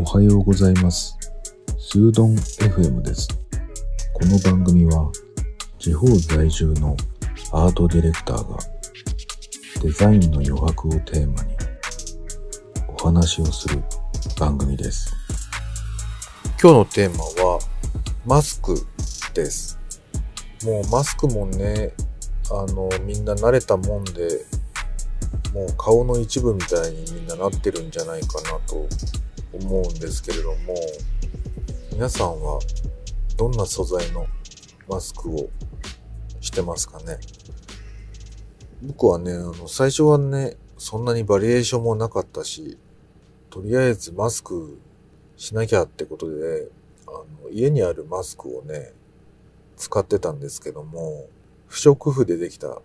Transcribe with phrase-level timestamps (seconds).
[0.00, 1.14] おはようございます。
[1.78, 3.28] スードン FM です。
[4.14, 5.12] この番組は
[5.78, 6.96] 地方在住の
[7.52, 8.56] アートディレクターが
[9.82, 11.54] デザインの余白をテーマに
[12.88, 13.82] お話をする
[14.38, 15.14] 番組です。
[16.62, 17.58] 今日のテーマは
[18.24, 18.74] マスク
[19.34, 19.78] です。
[20.64, 21.92] もうマスクもね、
[22.50, 24.46] あの、みんな慣れたもんで、
[25.52, 28.88] もう顔の一部みたいにみんななってるんじゃないかなと
[29.52, 30.74] 思うんですけれども、
[31.92, 32.60] 皆さんは
[33.36, 34.26] どんな素材の
[34.88, 35.48] マスクを
[36.40, 37.18] してますかね？
[38.82, 42.78] 僕はね、あの、最初はね、そんなにバリエーションもなかったし、
[43.50, 44.78] とりあえずマスク
[45.36, 46.68] しなきゃってことで、
[47.06, 48.92] あの、家にあるマスクをね、
[49.76, 51.28] 使ってたんですけども、
[51.66, 52.80] 不織布でできた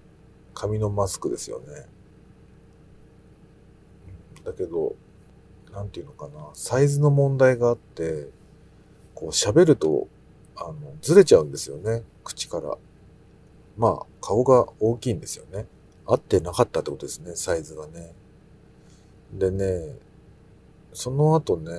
[0.54, 1.86] 紙のマスクですよね。
[4.44, 4.96] だけど、
[5.76, 8.30] なんていうのかな、サイズの問題があって、
[9.14, 10.08] こう喋ると、
[10.56, 12.78] あの、ずれちゃうんですよね、口から。
[13.78, 15.68] まあ、顔が大きいんですよね。
[16.06, 18.14] 合ってなかったってことですね、サイズがね。
[19.34, 19.96] でね、
[20.94, 21.72] その後ね、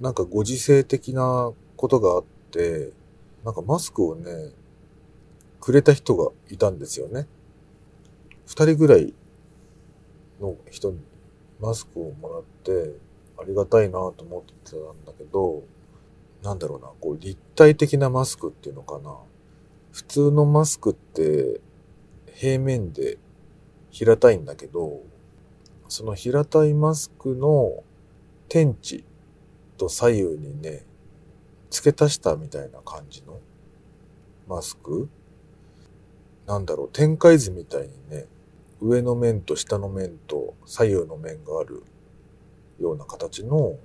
[0.00, 2.90] なんかご時世的なことがあって、
[3.44, 4.50] なんかマスクをね、
[5.60, 7.26] くれた人がいたんですよね。
[8.46, 9.12] 二人ぐらい
[10.40, 11.00] の人に
[11.60, 12.94] マスクをもらって、
[13.38, 15.62] ありがたいなと思ってたんだけど、
[16.42, 19.16] なんだろうな、こう立体的なマスクっていうのかな。
[19.92, 21.60] 普通のマスクって
[22.32, 23.18] 平面で
[23.90, 25.00] 平たいんだけど、
[25.88, 27.82] その平たいマスクの
[28.48, 29.04] 天地
[29.78, 30.84] と左右にね、
[31.70, 33.40] 付け足したみたいな感じの
[34.46, 35.08] マスク？
[36.46, 38.26] なんだろう、展開図みたいにね、
[38.80, 41.82] 上の面と下の面と左右の面がある
[42.80, 43.76] ような形の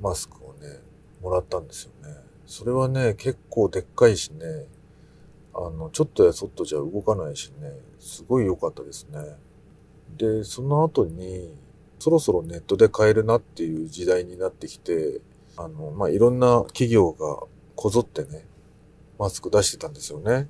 [0.00, 0.80] マスクをね、
[1.22, 2.16] もらったんですよね。
[2.46, 4.66] それはね、結構でっかいしね、
[5.54, 9.36] あの、ちょっとやそっとじゃ動かないしね、すごい良かったですね。
[10.16, 11.54] で、その後に、
[11.98, 15.20] そろそろネットで買えるなっていう時代になってきて、
[15.56, 17.46] あの、まあ、いろんな企業が
[17.76, 18.44] こぞってね、
[19.18, 20.48] マスク出してたんですよね。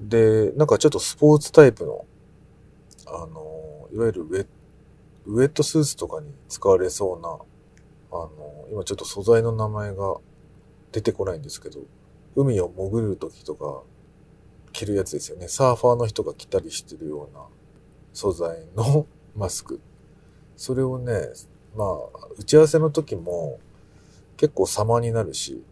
[0.00, 2.06] で、なんかちょっとスポーツタイプの、
[3.06, 4.46] あの、いわゆるウェッ
[5.28, 7.28] ウェットスーツとかに使われそうな、
[8.10, 10.16] あの、今ちょっと素材の名前が
[10.90, 11.80] 出てこないんですけど、
[12.34, 13.82] 海を潜る時とか
[14.72, 15.48] 着るやつですよね。
[15.48, 17.44] サーファーの人が着たりしてるような
[18.14, 19.06] 素材の
[19.36, 19.80] マスク。
[20.56, 21.28] それをね、
[21.76, 23.60] まあ、打ち合わせの時も
[24.38, 25.62] 結構様になるし、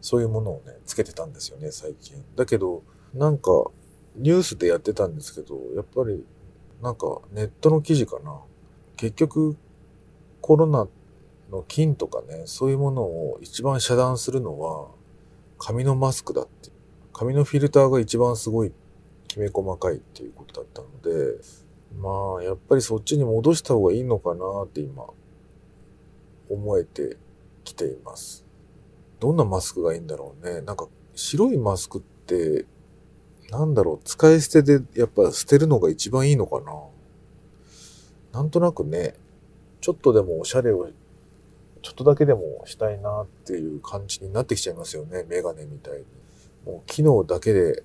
[0.00, 2.24] そういうものをね、つけてたんですよね、最近。
[2.34, 2.82] だけど、
[3.14, 3.70] なんか、
[4.16, 6.26] ニュースでやってたんですけど、やっぱり、
[6.82, 8.40] なんか、ネットの記事かな。
[8.98, 9.56] 結局、
[10.40, 10.88] コロナ
[11.50, 14.88] の菌とかね、そういうものを一番遮断するのは、
[15.56, 16.70] 紙のマスクだって。
[17.12, 18.72] 紙のフィルターが一番すごい
[19.28, 21.38] きめ細かいっていうことだったので、
[22.00, 25.06] まあ、やっぱりそっちに戻した方がいいのかなって今、
[26.50, 27.16] 思えて
[27.62, 28.44] きています。
[29.20, 30.60] どんなマスクがいいんだろうね。
[30.62, 32.66] なんか、白いマスクって、
[33.50, 36.72] なんだろう、使い捨てでやっぱ捨てるのが一番いいのかな。
[38.38, 39.14] なんとなくね、
[39.80, 40.88] ちょっとでもおしゃれを、
[41.82, 45.24] ちょっとだけでもしたいなっていう感じになってきちゃいますよね。
[45.28, 46.04] メガネみたいに。
[46.64, 47.82] もう機能だけで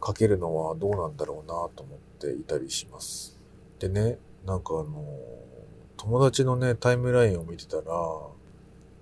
[0.00, 3.36] かけるのはどうなんだろうなと思っていたりします。
[3.78, 5.04] でね、なんかあの、
[5.98, 7.82] 友達のね、タイムラインを見てたら、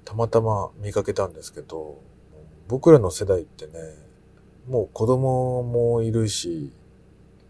[0.05, 2.01] たまたま見かけたんですけど、
[2.67, 3.73] 僕らの世代ってね、
[4.69, 6.73] もう子供もいるし、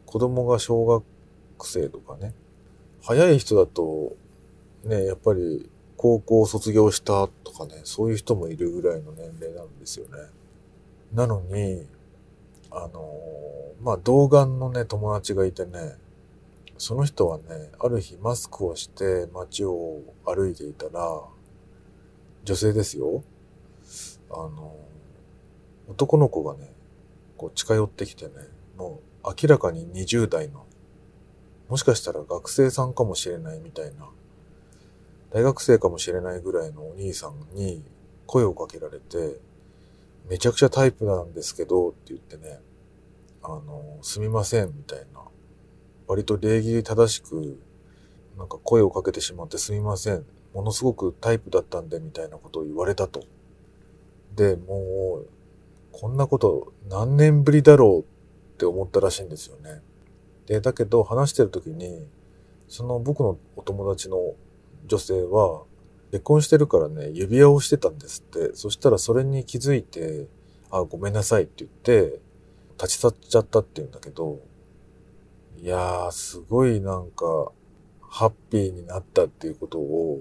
[0.05, 1.03] 子供が小学
[1.67, 2.35] 生とかね、
[3.05, 4.17] 早い人だと、
[4.85, 10.13] ね、やっぱり高校を卒業したとかね、そういう人もいるぐらいの年齢なんですよね。
[11.13, 11.87] なのに、
[12.71, 13.11] あの
[13.83, 15.97] まあ、童顔のね、友達がいてね、
[16.79, 17.45] その人はね、
[17.79, 21.23] ある日マスクをして街を歩いていたら、
[22.45, 23.23] 女性ですよ。
[24.31, 24.75] あの、
[25.89, 26.73] 男の子がね、
[27.37, 28.33] こう近寄ってきてね、
[28.77, 30.67] もう明らかに20代の、
[31.69, 34.09] もしかしたら学生さんかもしれないみたいな、
[35.31, 37.83] 大学生かもしれないぐらいのお兄さんに
[38.27, 39.39] 声をかけられて、
[40.29, 42.61] めちゃくちゃタイプなんですけどって言ってね、
[43.43, 45.21] あの、すみませんみたいな、
[46.07, 47.59] 割と礼儀正しく、
[48.39, 50.25] なんか声をかけてしまってすみません。
[50.55, 53.25] ものすごくタイプだったんでみたいなことを言われたと。
[54.35, 55.29] で、もう、
[55.93, 59.83] こんなこと何年ぶりだろうって思ったらしいんですよね。
[60.47, 62.07] で、だけど話してる時に、
[62.69, 64.35] その僕のお友達の
[64.87, 65.65] 女性は、
[66.11, 68.55] 結婚してるからね、指輪をしてたんですって。
[68.55, 70.29] そしたらそれに気づいて、
[70.71, 72.21] あ、ごめんなさいって言って、
[72.81, 74.41] 立ち去っちゃったって言うんだけど、
[75.57, 77.51] いやー、すごいなんか、
[78.01, 80.21] ハッピーになったっていうことを、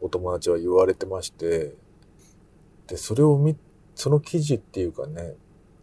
[0.00, 1.74] お友達は言われてまして、
[2.86, 3.56] で、それを見、
[3.94, 5.34] その記事っていうかね、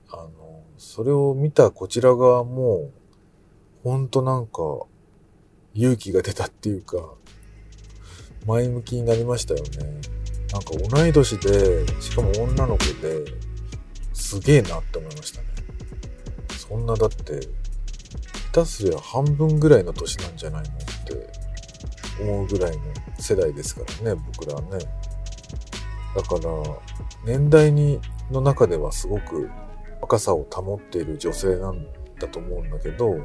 [0.10, 2.90] あの、それを見たこちら側も、
[3.84, 4.62] ほんとなんか、
[5.74, 6.98] 勇気が出たっていうか、
[8.46, 10.02] 前向きになりましたよね。
[10.52, 13.24] なんか同い年で、しかも女の子で、
[14.14, 15.48] すげえなって思いましたね。
[16.58, 17.40] そんなだって、
[18.52, 20.72] 下手すりゃ半分ぐらいの年なんじゃないのっ
[21.06, 21.30] て
[22.22, 22.84] 思うぐらいの
[23.20, 24.80] 世代ですからね、僕らはね。
[26.16, 26.42] だから、
[27.26, 28.00] 年代に、
[28.32, 29.50] の中ではすごく
[30.02, 31.88] 若さを保っている女性なん
[32.20, 33.16] だと思うんだけど、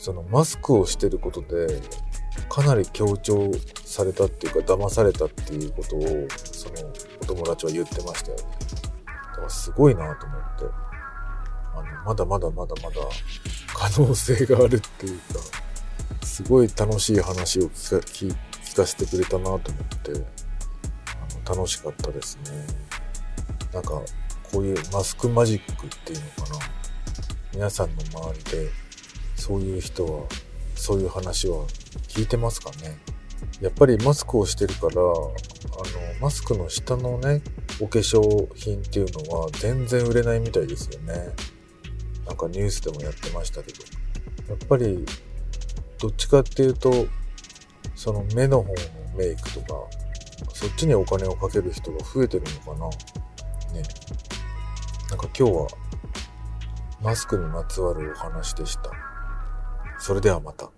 [0.00, 1.78] そのマスクをしてることで、
[2.48, 3.50] かなり強調
[3.84, 6.00] されたっていうか、騙されたっていうことを、
[6.52, 8.44] そのお友達は言ってましたよね。
[9.04, 10.64] だからすごいなと思って、
[11.74, 12.96] あの、まだまだまだまだ
[13.74, 18.34] 可能性があるっていうか、すごい楽しい話を聞
[18.74, 19.60] かせてくれたなと思っ
[20.02, 20.12] て、
[21.44, 22.66] あの楽しかったですね。
[23.74, 24.00] なんか、
[24.50, 26.58] こういうマスクマジックっていうのかな。
[27.52, 28.79] 皆さんの周りで、
[29.40, 30.26] そういう人は、
[30.76, 31.66] そういう話は
[32.08, 32.98] 聞いてますかね
[33.60, 35.32] やっぱりマスクをしてるから、あの、
[36.20, 37.42] マスクの下のね、
[37.80, 41.14] お化粧品っていうのは全然売れないみたいですよね。
[42.26, 43.78] なんかニュースでもやってましたけど。
[44.48, 45.04] やっぱり、
[45.98, 47.06] どっちかっていうと、
[47.94, 48.74] その目の方の
[49.16, 49.66] メイクとか、
[50.52, 52.88] そっちにお金をかける人が増えてるのかな
[53.74, 53.82] ね。
[55.08, 55.68] なんか今日は、
[57.02, 59.09] マスクにまつわるお話でした。
[60.00, 60.70] それではまた。